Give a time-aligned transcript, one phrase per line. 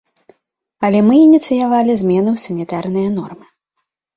[0.87, 3.45] Але мы ініцыявалі змены ў санітарныя нормы.